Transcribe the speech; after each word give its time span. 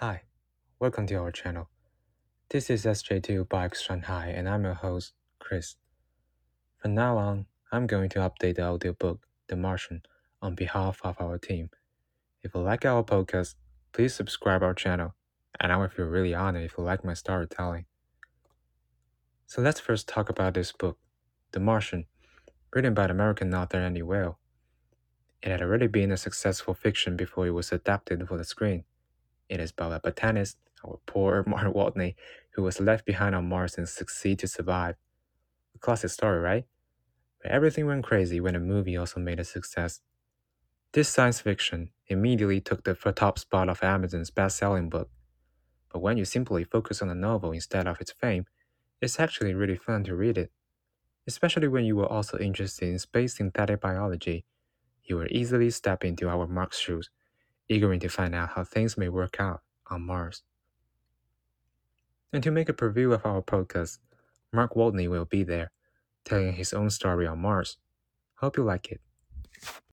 Hi, 0.00 0.22
welcome 0.78 1.08
to 1.08 1.16
our 1.16 1.32
channel. 1.32 1.68
This 2.50 2.70
is 2.70 2.84
SJTU-BioX-Shanghai 2.84 4.28
and 4.28 4.48
I'm 4.48 4.62
your 4.62 4.74
host, 4.74 5.12
Chris. 5.40 5.74
From 6.76 6.94
now 6.94 7.16
on, 7.16 7.46
I'm 7.72 7.88
going 7.88 8.08
to 8.10 8.20
update 8.20 8.54
the 8.54 8.62
audiobook, 8.62 9.26
The 9.48 9.56
Martian, 9.56 10.02
on 10.40 10.54
behalf 10.54 11.00
of 11.02 11.16
our 11.20 11.36
team. 11.36 11.70
If 12.44 12.54
you 12.54 12.60
like 12.60 12.84
our 12.84 13.02
podcast, 13.02 13.56
please 13.92 14.14
subscribe 14.14 14.62
our 14.62 14.72
channel, 14.72 15.16
and 15.58 15.72
I 15.72 15.76
will 15.78 15.88
feel 15.88 16.06
really 16.06 16.32
honored 16.32 16.62
if 16.62 16.78
you 16.78 16.84
like 16.84 17.04
my 17.04 17.14
storytelling. 17.14 17.86
So 19.48 19.60
let's 19.60 19.80
first 19.80 20.06
talk 20.06 20.28
about 20.28 20.54
this 20.54 20.70
book, 20.70 20.96
The 21.50 21.58
Martian, 21.58 22.06
written 22.72 22.94
by 22.94 23.08
the 23.08 23.14
American 23.14 23.52
author 23.52 23.78
Andy 23.78 24.02
Weir. 24.02 24.36
It 25.42 25.50
had 25.50 25.60
already 25.60 25.88
been 25.88 26.12
a 26.12 26.16
successful 26.16 26.74
fiction 26.74 27.16
before 27.16 27.48
it 27.48 27.50
was 27.50 27.72
adapted 27.72 28.28
for 28.28 28.38
the 28.38 28.44
screen. 28.44 28.84
It 29.48 29.60
is 29.60 29.70
about 29.72 29.92
a 29.92 30.00
botanist, 30.00 30.58
our 30.84 31.00
poor 31.06 31.44
Mark 31.48 31.74
Watney, 31.74 32.14
who 32.54 32.62
was 32.62 32.80
left 32.80 33.06
behind 33.06 33.34
on 33.34 33.48
Mars 33.48 33.78
and 33.78 33.88
succeed 33.88 34.38
to 34.40 34.48
survive. 34.48 34.96
A 35.76 35.78
classic 35.78 36.10
story, 36.10 36.40
right? 36.40 36.64
But 37.42 37.52
everything 37.52 37.86
went 37.86 38.04
crazy 38.04 38.40
when 38.40 38.54
the 38.54 38.60
movie 38.60 38.96
also 38.96 39.20
made 39.20 39.40
a 39.40 39.44
success. 39.44 40.00
This 40.92 41.08
science 41.08 41.40
fiction 41.40 41.90
immediately 42.08 42.60
took 42.60 42.84
the 42.84 42.94
top 42.94 43.38
spot 43.38 43.68
of 43.68 43.82
Amazon's 43.82 44.30
best-selling 44.30 44.88
book. 44.90 45.10
But 45.92 46.00
when 46.00 46.16
you 46.18 46.24
simply 46.24 46.64
focus 46.64 47.02
on 47.02 47.08
the 47.08 47.14
novel 47.14 47.52
instead 47.52 47.86
of 47.86 48.00
its 48.00 48.12
fame, 48.12 48.46
it's 49.00 49.20
actually 49.20 49.54
really 49.54 49.76
fun 49.76 50.04
to 50.04 50.16
read 50.16 50.38
it. 50.38 50.52
Especially 51.26 51.68
when 51.68 51.84
you 51.84 51.96
were 51.96 52.10
also 52.10 52.38
interested 52.38 52.88
in 52.88 52.98
space 52.98 53.36
synthetic 53.36 53.80
biology, 53.80 54.44
you 55.04 55.16
will 55.16 55.28
easily 55.30 55.70
step 55.70 56.04
into 56.04 56.28
our 56.28 56.46
Mark's 56.46 56.78
shoes 56.78 57.10
eager 57.68 57.96
to 57.96 58.08
find 58.08 58.34
out 58.34 58.50
how 58.50 58.64
things 58.64 58.96
may 58.96 59.08
work 59.08 59.36
out 59.38 59.62
on 59.90 60.02
Mars. 60.02 60.42
And 62.32 62.42
to 62.42 62.50
make 62.50 62.68
a 62.68 62.74
preview 62.74 63.14
of 63.14 63.24
our 63.24 63.42
podcast, 63.42 63.98
Mark 64.52 64.74
Watney 64.74 65.08
will 65.08 65.24
be 65.24 65.42
there, 65.42 65.70
telling 66.24 66.54
his 66.54 66.72
own 66.72 66.90
story 66.90 67.26
on 67.26 67.40
Mars. 67.40 67.78
Hope 68.36 68.56
you 68.56 68.64
like 68.64 68.90
it. 68.90 69.00